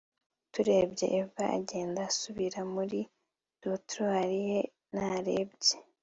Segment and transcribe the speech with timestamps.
[0.51, 2.99] twarebye eva agenda asubira muri
[3.61, 4.59] dortoir ye.
[4.93, 5.73] narebye